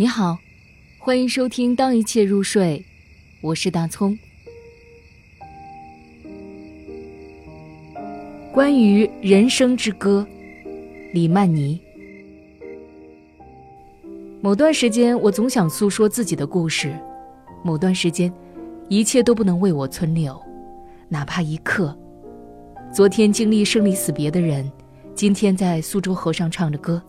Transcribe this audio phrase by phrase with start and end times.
[0.00, 0.38] 你好，
[0.96, 2.78] 欢迎收听《当一切入睡》，
[3.40, 4.16] 我是大葱。
[8.52, 10.24] 关于人生之歌，
[11.12, 11.80] 李曼妮。
[14.40, 16.90] 某段时间，我总想诉说自己的故事；
[17.64, 18.32] 某段时间，
[18.88, 20.40] 一切都不能为我存留，
[21.08, 21.92] 哪怕一刻。
[22.94, 24.70] 昨天经历生离死别的人，
[25.16, 27.02] 今天在苏州河上唱着歌。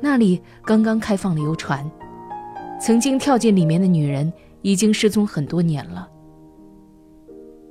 [0.00, 1.84] 那里刚刚开放了游船，
[2.80, 6.08] 曾经跳进里面的女人已经失踪很多年了。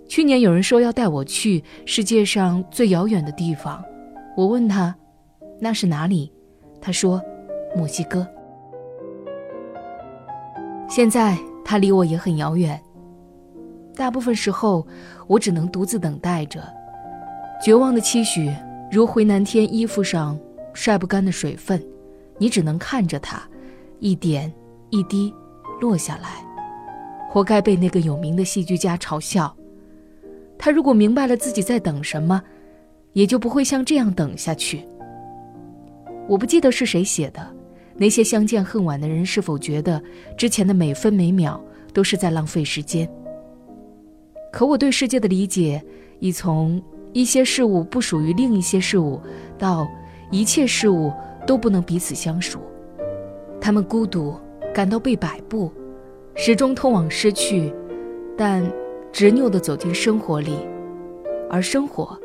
[0.07, 3.83] 去年有人说要带我去世界上最遥远的地方，
[4.35, 4.95] 我问他
[5.59, 6.31] 那是哪里，
[6.81, 7.21] 他说
[7.75, 8.27] 墨西哥。
[10.89, 12.81] 现在他离我也很遥远，
[13.95, 14.87] 大部分时候
[15.27, 16.61] 我只能独自等待着，
[17.61, 18.49] 绝望的期许
[18.89, 20.39] 如回南天衣服上
[20.73, 21.81] 晒不干的水分。
[22.37, 23.41] 你只能看着它，
[23.99, 24.51] 一点
[24.89, 25.33] 一滴
[25.81, 26.45] 落下来，
[27.29, 29.55] 活该被那个有名的戏剧家嘲笑。
[30.57, 32.41] 他如果明白了自己在等什么，
[33.13, 34.83] 也就不会像这样等下去。
[36.27, 37.47] 我不记得是谁写的，
[37.95, 40.01] 那些相见恨晚的人是否觉得
[40.37, 43.09] 之前的每分每秒都是在浪费时间？
[44.51, 45.83] 可我对世界的理解，
[46.19, 46.81] 已从
[47.13, 49.21] 一些事物不属于另一些事物，
[49.57, 49.87] 到
[50.31, 51.11] 一切事物。
[51.47, 52.59] 都不能彼此相熟，
[53.59, 54.35] 他们孤独，
[54.73, 55.71] 感到被摆布，
[56.35, 57.73] 始终通往失去，
[58.37, 58.61] 但
[59.13, 60.57] 执拗地走进生活里，
[61.49, 62.15] 而生活，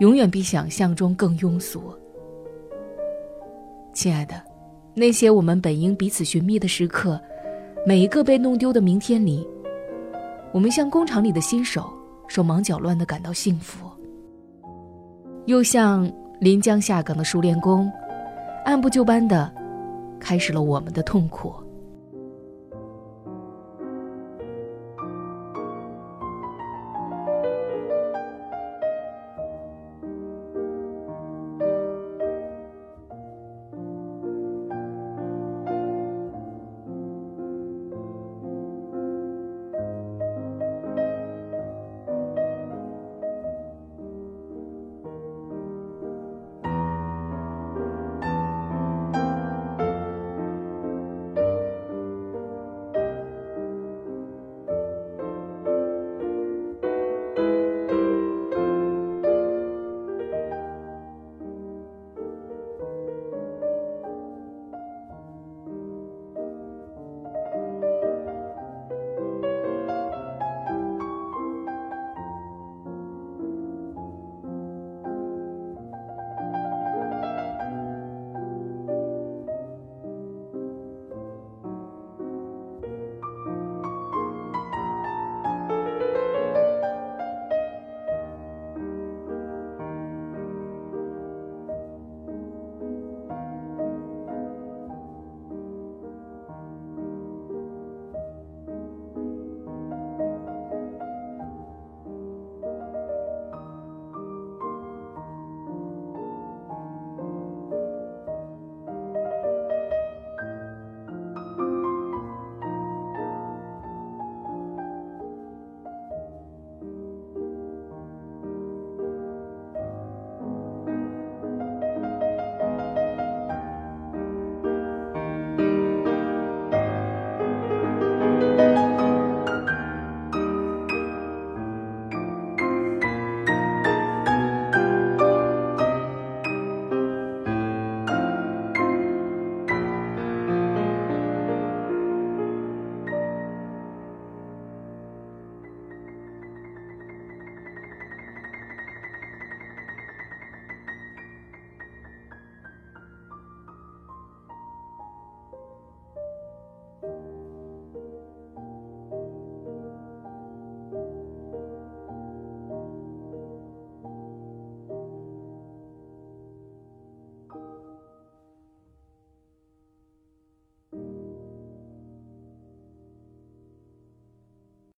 [0.00, 1.80] 永远比想象中更庸俗。
[3.94, 4.34] 亲爱的，
[4.92, 7.18] 那些我们本应彼此寻觅的时刻，
[7.86, 9.46] 每一个被弄丢的明天里，
[10.52, 11.88] 我们像工厂里的新手，
[12.26, 13.88] 手忙脚乱地感到幸福，
[15.46, 17.90] 又像临江下岗的熟练工。
[18.68, 19.50] 按部就班的，
[20.20, 21.54] 开始了我们的痛苦。